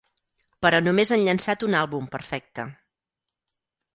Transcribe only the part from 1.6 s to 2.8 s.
un àlbum perfecte.